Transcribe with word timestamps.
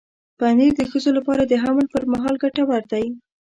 پنېر 0.39 0.71
د 0.77 0.81
ښځو 0.91 1.11
لپاره 1.17 1.43
د 1.45 1.53
حمل 1.63 1.85
پر 1.93 2.03
مهال 2.11 2.35
ګټور 2.43 2.83
دی. 2.91 3.05